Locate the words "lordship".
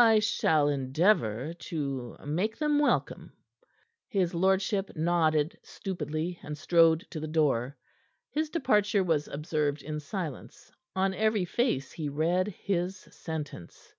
4.32-4.92